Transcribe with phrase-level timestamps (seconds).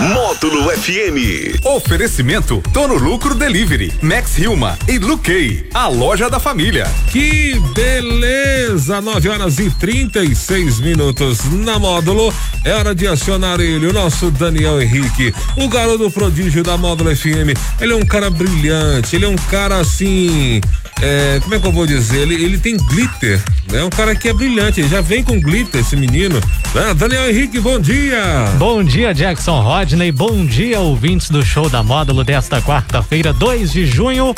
[0.00, 1.60] Módulo FM.
[1.62, 6.90] Oferecimento Tono Lucro Delivery, Max Hilma e Luquei, a loja da família.
[7.10, 8.98] Que beleza!
[8.98, 12.32] 9 horas e 36 minutos na módulo.
[12.64, 17.52] É hora de acionar ele, o nosso Daniel Henrique, o garoto prodígio da módulo FM.
[17.78, 20.62] Ele é um cara brilhante, ele é um cara assim.
[21.02, 22.20] É, como é que eu vou dizer?
[22.20, 23.82] Ele, ele tem glitter, né?
[23.82, 26.38] Um cara que é brilhante, ele já vem com glitter esse menino.
[26.74, 26.94] Né?
[26.94, 28.44] Daniel Henrique, bom dia!
[28.58, 30.12] Bom dia, Jackson Rodney.
[30.12, 34.32] Bom dia, ouvintes do show da módulo desta quarta-feira, 2 de junho.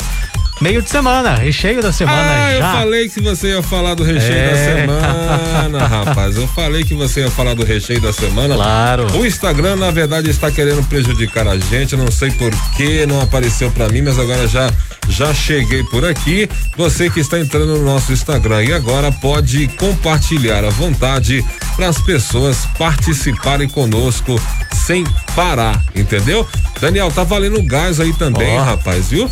[0.61, 2.57] Meio de semana, recheio da semana ah, já.
[2.57, 4.49] eu falei que você ia falar do recheio É.
[4.51, 4.55] da
[4.87, 6.37] semana, rapaz.
[6.37, 8.55] Eu falei que você ia falar do recheio da semana.
[8.55, 9.07] Claro.
[9.17, 11.95] O Instagram, na verdade, está querendo prejudicar a gente.
[11.97, 14.71] Não sei por que não apareceu pra mim, mas agora já
[15.09, 16.47] já cheguei por aqui.
[16.77, 21.43] Você que está entrando no nosso Instagram e agora pode compartilhar à vontade
[21.75, 24.39] para as pessoas participarem conosco
[24.85, 25.03] sem
[25.35, 26.47] parar, entendeu?
[26.79, 28.63] Daniel, tá valendo gás aí também, Ó.
[28.63, 29.29] rapaz, viu?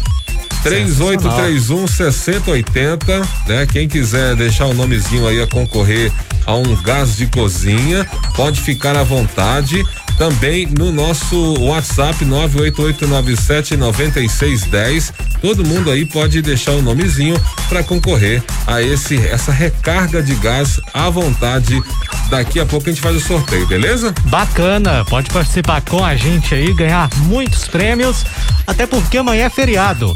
[0.63, 3.65] 3831 6080, né?
[3.65, 6.11] Quem quiser deixar o nomezinho aí a concorrer
[6.45, 9.83] a um gás de cozinha, pode ficar à vontade.
[10.17, 15.13] Também no nosso WhatsApp 98897 9610.
[15.41, 20.79] Todo mundo aí pode deixar o nomezinho para concorrer a esse essa recarga de gás
[20.93, 21.81] à vontade.
[22.29, 24.13] Daqui a pouco a gente faz o sorteio, beleza?
[24.25, 28.23] Bacana, pode participar com a gente aí, ganhar muitos prêmios,
[28.67, 30.15] até porque amanhã é feriado.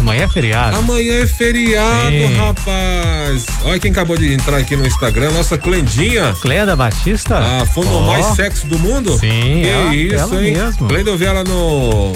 [0.00, 0.76] Amanhã é feriado.
[0.78, 2.36] Amanhã é feriado, Sim.
[2.36, 3.46] rapaz.
[3.64, 6.34] Olha quem acabou de entrar aqui no Instagram, nossa Clendinha.
[6.40, 7.38] Cleda Batista?
[7.38, 8.06] A fono Ó.
[8.06, 9.12] mais sexy do mundo?
[9.18, 10.52] Sim, que ela- isso, ela hein?
[10.54, 10.88] mesmo.
[10.88, 12.12] Glenda, eu vi ela no,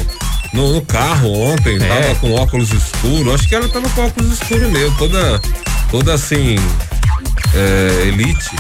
[0.55, 1.87] no, no carro ontem, É.
[1.87, 3.35] tava com óculos escuros.
[3.35, 5.41] Acho que ela tava com óculos escuros mesmo, toda,
[5.91, 6.57] toda assim,
[7.55, 8.51] é, elite.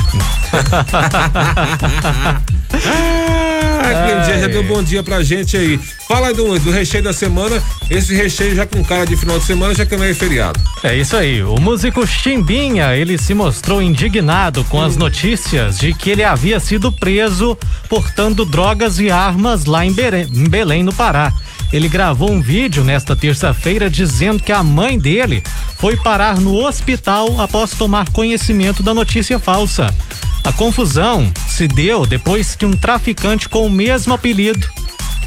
[2.86, 5.78] Ah, Clendinha, já deu bom dia pra gente aí.
[6.08, 9.74] Fala do, do recheio da semana, esse recheio já com cara de final de semana,
[9.74, 10.58] já que não é feriado.
[10.82, 11.42] É isso aí.
[11.42, 16.90] O músico Chimbinha, ele se mostrou indignado com as notícias de que ele havia sido
[16.90, 17.56] preso
[17.88, 21.32] portando drogas e armas lá em Belém, em Belém, no Pará.
[21.72, 25.42] Ele gravou um vídeo nesta terça-feira dizendo que a mãe dele
[25.76, 29.92] foi parar no hospital após tomar conhecimento da notícia falsa.
[30.44, 34.68] A confusão se deu depois que um traficante com o mesmo apelido,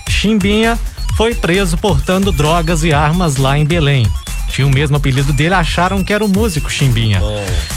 [0.08, 0.78] Chimbinha,
[1.16, 4.06] foi preso portando drogas e armas lá em Belém.
[4.48, 7.20] Tinha o mesmo apelido dele, acharam que era o músico Chimbinha.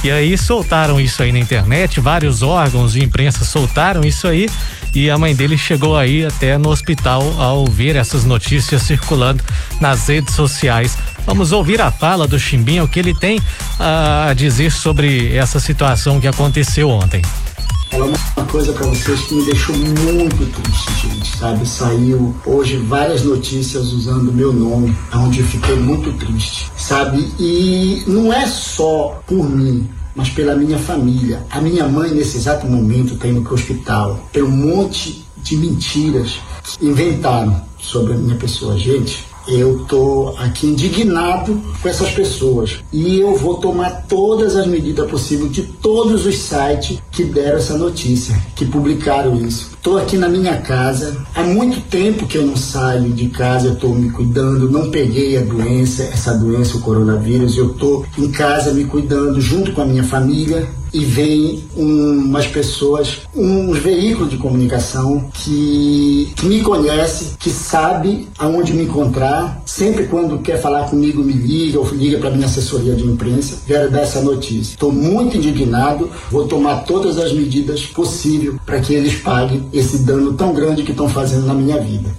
[0.04, 4.48] E aí soltaram isso aí na internet, vários órgãos de imprensa soltaram isso aí
[4.94, 9.42] e a mãe dele chegou aí até no hospital ao ver essas notícias circulando
[9.80, 10.98] nas redes sociais.
[11.26, 13.40] Vamos ouvir a fala do Chimbinha, o que ele tem
[13.78, 17.22] ah, a dizer sobre essa situação que aconteceu ontem.
[17.90, 21.66] falar uma coisa pra vocês que me deixou muito triste, gente, sabe?
[21.66, 27.32] Saiu hoje várias notícias usando o meu nome, onde eu fiquei muito triste, sabe?
[27.38, 31.44] E não é só por mim, mas pela minha família.
[31.50, 34.28] A minha mãe, nesse exato momento, está indo pro hospital.
[34.32, 36.38] Tem um monte de mentiras
[36.78, 38.76] que inventaram sobre a minha pessoa.
[38.76, 45.10] Gente, eu tô aqui indignado com essas pessoas e eu vou tomar todas as medidas
[45.10, 49.70] possíveis de todos os sites que deram essa notícia, que publicaram isso.
[49.80, 53.72] Estou aqui na minha casa, há muito tempo que eu não saio de casa, eu
[53.72, 58.74] estou me cuidando, não peguei a doença, essa doença, o coronavírus, eu estou em casa
[58.74, 64.36] me cuidando junto com a minha família e vem um- umas pessoas, uns veículos de
[64.36, 69.62] comunicação que, que me conhece, que sabe aonde me encontrar.
[69.64, 73.58] Sempre quando quer falar comigo, me liga ou liga para minha assessoria de imprensa.
[73.68, 74.72] Quero dar essa notícia.
[74.72, 76.10] Estou muito indignado.
[76.28, 80.90] Vou tomar todas as medidas possíveis para que eles paguem esse dano tão grande que
[80.90, 82.10] estão fazendo na minha vida.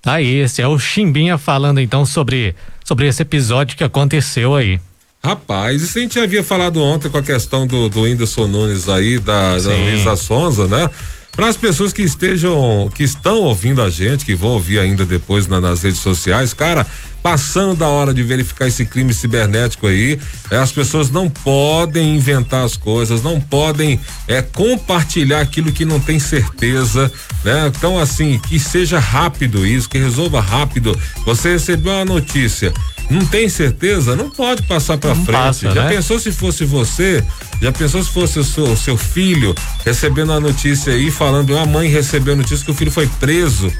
[0.00, 2.54] Tá aí, esse é o Chimbinha falando então sobre,
[2.84, 4.80] sobre esse episódio que aconteceu aí.
[5.22, 9.18] Rapaz, isso a gente havia falado ontem com a questão do, do Whindersson Nunes aí,
[9.18, 9.70] da, da.
[9.70, 10.88] Luísa Sonza, né?
[11.36, 15.46] Para as pessoas que estejam, que estão ouvindo a gente, que vão ouvir ainda depois
[15.46, 16.86] na- nas redes sociais, cara,
[17.22, 20.18] passando da hora de verificar esse crime cibernético aí,
[20.50, 26.00] eh, as pessoas não podem inventar as coisas, não podem eh, compartilhar aquilo que não
[26.00, 27.12] tem certeza,
[27.44, 27.70] né?
[27.76, 30.98] Então, assim, que seja rápido isso, que resolva rápido.
[31.26, 32.72] Você recebeu uma notícia,
[33.10, 35.32] não tem certeza, não pode passar para frente.
[35.32, 35.88] passa, Já né?
[35.96, 37.22] pensou se fosse você?
[37.60, 39.54] Já pensou se fosse o seu, o seu filho
[39.84, 43.72] recebendo a notícia aí, falando, a mãe recebeu a notícia que o filho foi preso?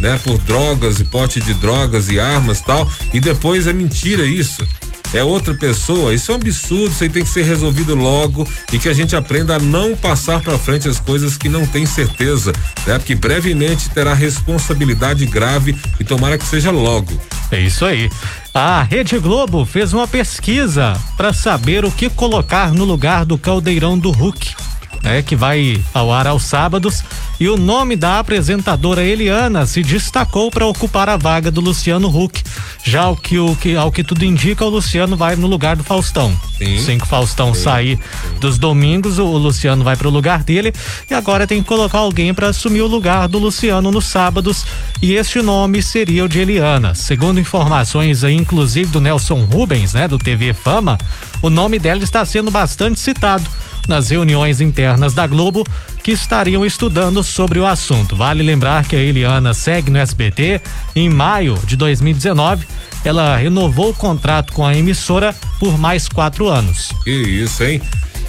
[0.00, 4.66] né, por drogas e porte de drogas e armas tal, e depois é mentira isso.
[5.12, 8.80] É outra pessoa, isso é um absurdo, isso aí tem que ser resolvido logo e
[8.80, 12.52] que a gente aprenda a não passar para frente as coisas que não tem certeza,
[12.84, 12.98] né?
[12.98, 17.12] Porque brevemente terá responsabilidade grave e tomara que seja logo.
[17.54, 18.10] É isso aí.
[18.52, 23.96] A Rede Globo fez uma pesquisa para saber o que colocar no lugar do caldeirão
[23.96, 24.56] do Hulk
[25.04, 27.04] né, que vai ao ar aos sábados,
[27.38, 32.42] e o nome da apresentadora Eliana se destacou para ocupar a vaga do Luciano Huck.
[32.82, 35.84] Já ao que, o, que, ao que tudo indica, o Luciano vai no lugar do
[35.84, 36.32] Faustão.
[36.56, 36.78] Sim.
[36.78, 38.38] Sem que o Faustão sim, sair sim.
[38.38, 40.72] dos domingos, o, o Luciano vai para o lugar dele
[41.10, 44.64] e agora tem que colocar alguém para assumir o lugar do Luciano nos sábados
[45.02, 46.94] e este nome seria o de Eliana.
[46.94, 50.96] Segundo informações aí, inclusive do Nelson Rubens, né, do TV Fama,
[51.44, 53.44] o nome dela está sendo bastante citado
[53.86, 55.62] nas reuniões internas da Globo
[56.02, 58.16] que estariam estudando sobre o assunto.
[58.16, 60.58] Vale lembrar que a Eliana segue no SBT.
[60.96, 62.66] Em maio de 2019,
[63.04, 66.92] ela renovou o contrato com a emissora por mais quatro anos.
[67.04, 67.82] Que isso, hein?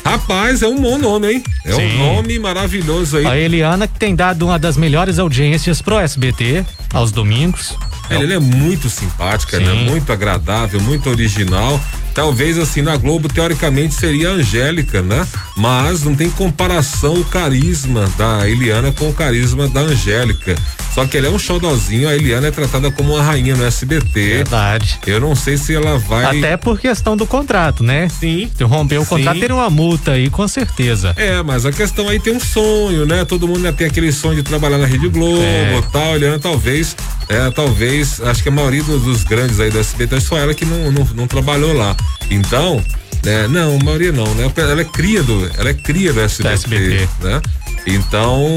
[0.03, 1.43] Rapaz, é um bom nome, hein?
[1.63, 2.01] É Sim.
[2.01, 3.25] um nome maravilhoso aí.
[3.25, 7.77] A Eliana que tem dado uma das melhores audiências pro SBT aos domingos.
[8.09, 9.57] É, ela é muito simpática?
[9.57, 9.63] Sim.
[9.63, 9.73] né?
[9.89, 11.79] Muito agradável, muito original.
[12.15, 15.27] Talvez assim na Globo teoricamente seria a Angélica, né?
[15.57, 20.55] Mas não tem comparação o carisma da Eliana com o carisma da Angélica.
[20.95, 24.37] Só que ela é um xodózinho, a Eliana é tratada como uma rainha no SBT.
[24.37, 24.97] Verdade.
[25.05, 26.37] Eu não sei se ela vai.
[26.37, 28.07] Até por questão do contrato, né?
[28.07, 28.49] Sim.
[28.55, 31.13] Se romper o contrato, tem uma multa aí, com certeza.
[31.17, 33.25] É, mas a questão aí tem um sonho, né?
[33.25, 35.83] Todo mundo tem aquele sonho de trabalhar na Rede Globo é.
[35.91, 36.13] tal.
[36.13, 36.95] A Eliana talvez,
[37.29, 40.91] é, talvez, acho que a maioria dos grandes aí do SBT, só ela que não,
[40.91, 41.95] não, não trabalhou lá.
[42.29, 42.83] Então,
[43.23, 43.47] né?
[43.47, 44.51] Não, a maioria não, né?
[44.55, 47.07] Ela é cria do, ela é cria do SBT, SBT.
[47.21, 47.41] né?
[47.87, 48.55] Então,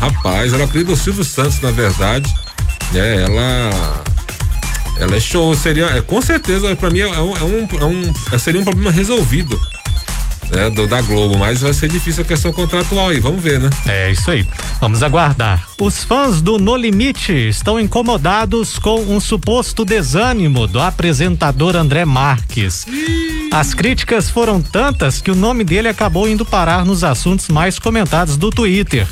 [0.00, 2.32] rapaz, ela é cria do Silvio Santos, na verdade,
[2.92, 3.22] né?
[3.22, 4.04] Ela
[4.98, 8.38] ela é show, seria, é, com certeza, para mim é um, é um, é um,
[8.38, 9.58] seria um problema resolvido
[10.50, 13.70] né, do, da Globo, mas vai ser difícil a questão contratual aí, vamos ver, né?
[13.86, 14.46] É isso aí,
[14.80, 15.66] vamos aguardar.
[15.80, 22.86] Os fãs do No Limite estão incomodados com um suposto desânimo do apresentador André Marques.
[23.52, 28.36] As críticas foram tantas que o nome dele acabou indo parar nos assuntos mais comentados
[28.36, 29.06] do Twitter.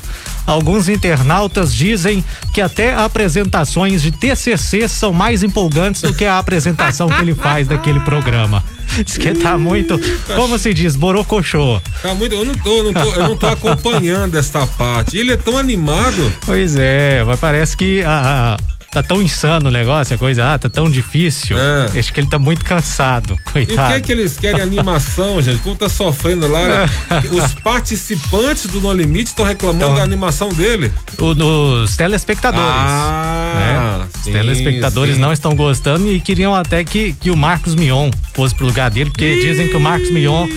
[0.47, 7.09] Alguns internautas dizem que até apresentações de TCC são mais empolgantes do que a apresentação
[7.09, 8.63] que ele faz daquele programa.
[9.05, 9.99] Diz que tá muito,
[10.35, 11.81] como se diz, borocochô.
[12.03, 15.19] Tá muito, eu não tô, não tô, eu não tô acompanhando esta parte.
[15.19, 16.33] Ele é tão animado.
[16.45, 20.59] Pois é, mas parece que a, a tá tão insano o negócio, a coisa, ah,
[20.59, 21.59] tá tão difícil.
[21.59, 21.99] É.
[21.99, 23.67] Acho que ele tá muito cansado, coitado.
[23.77, 25.59] E o que é que eles querem animação, gente?
[25.61, 26.89] Como tá sofrendo lá,
[27.31, 30.91] os participantes do No Limite estão reclamando então, da animação dele.
[31.19, 32.67] O, os telespectadores.
[32.67, 34.09] Ah, né?
[34.15, 35.21] Os telespectadores sim.
[35.21, 39.11] não estão gostando e queriam até que, que o Marcos Mion fosse pro lugar dele,
[39.11, 39.41] porque Ih.
[39.43, 40.49] dizem que o Marcos Mion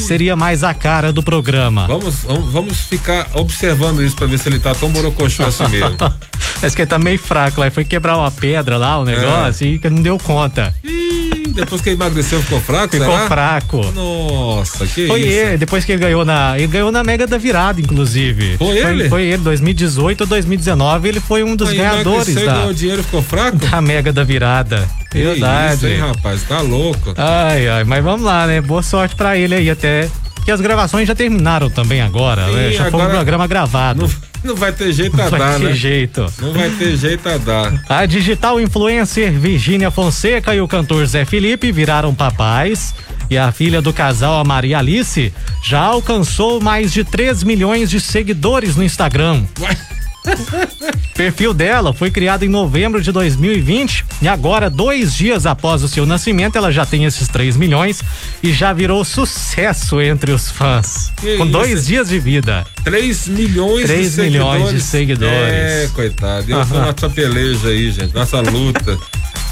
[0.00, 1.86] seria mais a cara do programa.
[1.86, 5.96] Vamos, vamos ficar observando isso para ver se ele tá tão borocochô assim mesmo.
[5.96, 7.70] Parece que ele tá meio fraco lá.
[7.70, 9.70] Foi quebrar uma pedra lá, o negócio, é.
[9.70, 10.74] e não deu conta.
[10.82, 11.03] Ih,
[11.48, 12.96] depois que ele emagreceu, ficou fraco?
[12.96, 13.26] Ficou será?
[13.26, 13.92] fraco.
[13.92, 15.28] Nossa, que foi isso?
[15.28, 16.56] ele, depois que ele ganhou na.
[16.56, 18.56] Ele ganhou na Mega da Virada, inclusive.
[18.56, 19.08] Foi, foi ele?
[19.08, 22.34] Foi ele, 2018 ou 2019, ele foi um dos Aí ganhadores.
[22.34, 23.58] Da, ganhou dinheiro ficou fraco?
[23.64, 24.88] Da Mega da Virada.
[25.10, 25.74] Que Verdade.
[25.74, 26.42] Isso, hein, rapaz?
[26.42, 27.14] Tá louco.
[27.16, 28.60] Ai, ai, mas vamos lá, né?
[28.60, 30.08] Boa sorte pra ele aí até.
[30.44, 32.72] Que as gravações já terminaram também agora, Sim, né?
[32.72, 34.02] Já foi um programa gravado.
[34.02, 34.23] Não,
[34.54, 35.38] não vai ter jeito a dar, né?
[35.38, 36.32] Não vai ter jeito.
[36.40, 37.84] Não vai ter jeito a dar.
[37.88, 42.94] A digital influencer Virgínia Fonseca e o cantor Zé Felipe viraram papais.
[43.30, 45.32] E a filha do casal, a Maria Alice,
[45.62, 49.44] já alcançou mais de 3 milhões de seguidores no Instagram.
[49.60, 49.76] Ué?
[51.14, 56.06] perfil dela foi criado em novembro de 2020 e agora, dois dias após o seu
[56.06, 58.02] nascimento, ela já tem esses 3 milhões
[58.42, 61.12] e já virou sucesso entre os fãs.
[61.16, 61.52] Que com isso?
[61.52, 62.66] dois dias de vida.
[62.82, 64.82] 3 milhões 3 de milhões seguidores.
[64.82, 65.32] de seguidores.
[65.32, 66.50] É, coitado.
[66.50, 68.14] Eu tô nossa peleja aí, gente.
[68.14, 68.98] Nossa luta.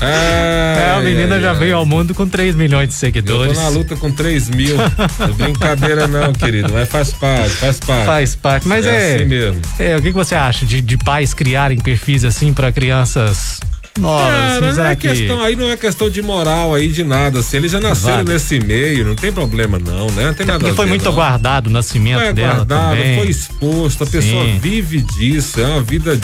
[0.04, 3.56] É, a menina já veio ao mundo com 3 milhões de seguidores.
[3.56, 4.76] Eu tô na luta com 3 mil.
[4.80, 6.72] é brincadeira não, querido.
[6.72, 8.06] Mas faz parte, faz parte.
[8.06, 8.68] Faz parte.
[8.68, 9.12] Mas é.
[9.12, 9.60] é assim mesmo.
[9.78, 13.60] É, o que, que você acha de, de pais criarem perfis assim para crianças
[13.98, 14.32] novas?
[14.32, 15.08] Cara, assim, não é que...
[15.08, 17.40] questão, aí não é questão de moral aí, de nada.
[17.40, 20.26] Assim, eles já nasceram nesse meio, não tem problema não, né?
[20.26, 21.12] Não tem nada Porque foi muito não.
[21.12, 23.18] aguardado o nascimento foi dela aguardado, também.
[23.18, 24.12] foi exposto, a Sim.
[24.12, 26.18] pessoa vive disso, é uma vida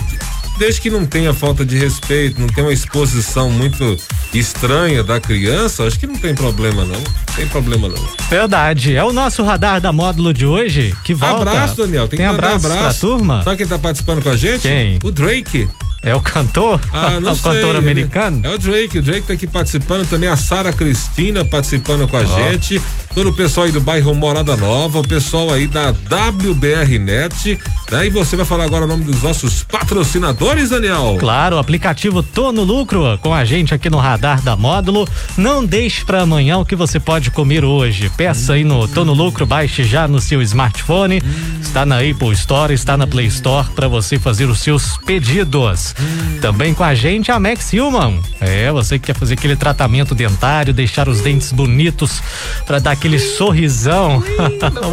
[0.58, 3.96] desde que não tenha falta de respeito, não tenha uma exposição muito
[4.34, 6.98] estranha da criança, acho que não tem problema não.
[6.98, 8.08] Não tem problema não.
[8.28, 8.94] Verdade.
[8.96, 11.50] É o nosso radar da módulo de hoje que volta.
[11.50, 12.08] Abraço, Daniel.
[12.08, 13.42] Tem, tem que abraço, abraço pra turma.
[13.44, 14.62] Sabe quem tá participando com a gente?
[14.62, 14.98] Quem?
[15.02, 15.68] O Drake.
[16.02, 16.80] É o cantor?
[16.92, 17.52] Ah, não o sei.
[17.52, 18.40] cantor americano?
[18.44, 22.24] É o Drake, o Drake tá aqui participando também, a Sara Cristina participando com a
[22.24, 22.80] gente,
[23.18, 27.58] todo o pessoal aí do bairro Morada Nova, o pessoal aí da WBR Net,
[27.90, 28.06] né?
[28.06, 31.16] E você vai falar agora o nome dos nossos patrocinadores, Daniel?
[31.18, 35.08] Claro, o aplicativo Tô no Lucro com a gente aqui no Radar da Módulo.
[35.36, 38.08] Não deixe para amanhã o que você pode comer hoje.
[38.16, 41.20] Peça aí no Tô no Lucro, baixe já no seu smartphone.
[41.60, 45.92] Está na Apple Store, está na Play Store para você fazer os seus pedidos.
[46.40, 48.20] Também com a gente a Max Human.
[48.40, 52.22] É, você que quer fazer aquele tratamento dentário, deixar os dentes bonitos
[52.64, 54.20] para dar aquele sorrisão.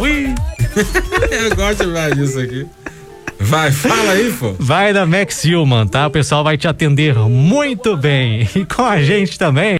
[0.00, 0.32] Ui.
[1.30, 2.66] Eu gosto demais disso aqui.
[3.38, 4.54] Vai, fala aí, pô.
[4.58, 6.06] Vai da Max Human, tá?
[6.06, 8.48] O pessoal vai te atender muito bem.
[8.56, 9.76] E com a gente também,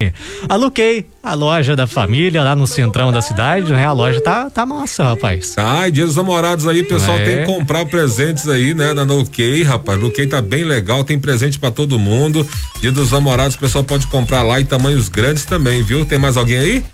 [0.47, 3.87] a Luquei, a loja da família lá no centrão da cidade, né?
[3.87, 5.55] A loja tá, tá massa, rapaz.
[5.57, 7.25] Ai, dia dos namorados aí, pessoal É.
[7.25, 9.99] tem que comprar presentes aí, né, na Noquei, rapaz.
[9.99, 12.47] Noquei tá bem legal, tem presente pra todo mundo.
[12.83, 16.05] Dia dos namorados, o pessoal pode comprar lá em tamanhos grandes também, viu?
[16.05, 16.85] Tem mais alguém aí?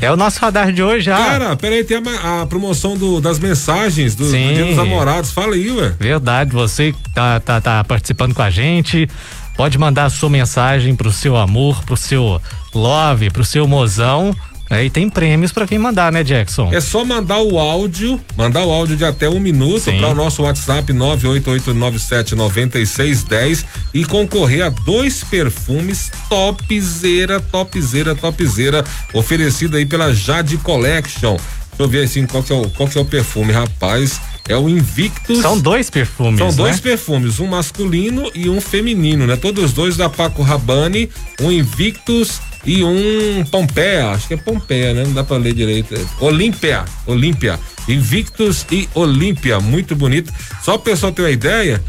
[0.00, 1.16] É o nosso radar de hoje já.
[1.16, 4.30] Cara, peraí, tem a, a promoção do, das mensagens do, do.
[4.30, 5.30] Dia dos Namorados.
[5.30, 5.94] Fala aí, ué.
[5.98, 9.08] Verdade, você que tá, tá, tá participando com a gente,
[9.56, 12.40] pode mandar a sua mensagem pro seu amor, pro seu
[12.74, 14.36] love, pro seu mozão.
[14.68, 16.70] Aí tem prêmios pra quem mandar, né, Jackson?
[16.72, 20.42] É só mandar o áudio, mandar o áudio de até um minuto para o nosso
[20.42, 31.36] WhatsApp 988979610 e concorrer a dois perfumes topzera, topzera, topzera, oferecido aí pela Jade Collection.
[31.36, 34.20] Deixa eu ver assim qual que é o, qual que é o perfume, rapaz.
[34.48, 35.42] É o Invictus.
[35.42, 36.82] São dois perfumes, São dois né?
[36.82, 39.36] perfumes, um masculino e um feminino, né?
[39.36, 44.92] Todos os dois da Paco Rabanne, um Invictus e um Pompeia, acho que é Pompeia,
[44.92, 45.04] né?
[45.04, 45.94] Não dá pra ler direito.
[46.20, 47.58] Olímpia, Olímpia.
[47.88, 50.32] Invictus e Olímpia, muito bonito.
[50.62, 51.80] Só o pessoal ter uma ideia,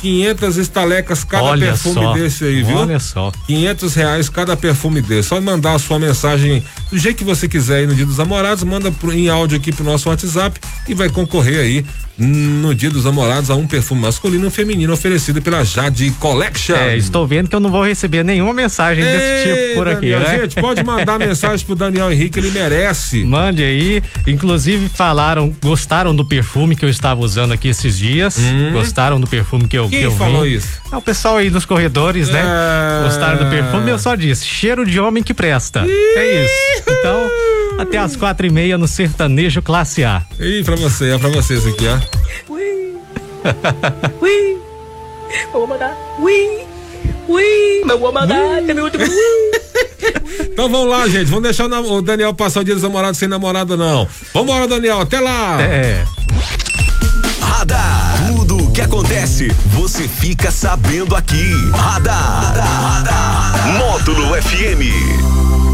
[0.00, 1.50] 500 estalecas cada Hum.
[1.50, 2.12] Olha perfume só.
[2.14, 2.76] desse aí, viu?
[2.78, 3.32] Olha só.
[3.46, 5.28] 500 reais cada perfume desse.
[5.28, 8.62] Só mandar a sua mensagem do jeito que você quiser aí no Dia dos Namorados,
[8.64, 11.84] manda pro- em áudio aqui pro nosso WhatsApp e vai concorrer aí
[12.18, 16.74] no Dia dos Namorados a um perfume masculino e um feminino oferecido pela Jade Collection.
[16.74, 20.10] É, estou vendo que eu não vou receber nenhuma mensagem desse tipo por Ei, aqui,
[20.12, 20.38] Daniel, né?
[20.40, 23.22] Gente, pode mandar mensagem pro Daniel Henrique, ele merece.
[23.24, 24.02] Mande aí.
[24.26, 28.38] Inclusive falaram, gostaram do perfume que eu estava usando aqui esses dias.
[28.72, 29.90] Gostaram do perfume que eu, Hum.
[29.90, 30.52] Quem que eu falou vim.
[30.54, 30.68] isso?
[30.90, 32.42] É o pessoal aí nos corredores, né?
[32.42, 33.04] É.
[33.04, 33.90] Gostaram do perfume.
[33.90, 35.84] Eu só disse, cheiro de homem que presta.
[35.86, 36.75] É isso.
[36.80, 37.30] Então,
[37.78, 40.22] até às quatro e meia no sertanejo classe A.
[40.40, 41.98] Ih, pra você, é pra vocês aqui, ó.
[44.20, 44.56] Oui,
[45.44, 45.96] eu vou mandar.
[46.18, 46.60] Oui,
[47.28, 48.62] oui, eu vou mandar.
[48.66, 49.04] Cadê o último?
[49.04, 49.10] Oui.
[50.52, 51.26] Então vamos lá, gente.
[51.26, 54.08] Vamos deixar o Daniel passar o Dia dos Namorados sem namorada, não.
[54.32, 55.00] Vambora, Daniel.
[55.02, 55.60] Até lá.
[55.60, 56.02] É.
[57.40, 58.26] Radar.
[58.28, 61.52] Tudo o que acontece, você fica sabendo aqui.
[61.74, 63.66] Radar.
[63.78, 65.65] Módulo FM.